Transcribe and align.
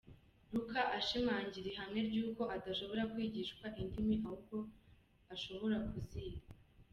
Luca 0.53 0.81
ashimangira 0.97 1.67
ihame 1.71 1.99
ry’uko 2.07 2.41
udashobora 2.57 3.03
kwigishwa 3.11 3.65
indimi 3.81 4.15
ahubwo 4.25 4.55
ushobora 5.35 5.75
kuziga. 5.89 6.45